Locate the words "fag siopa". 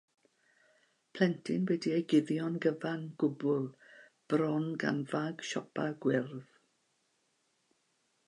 5.13-5.85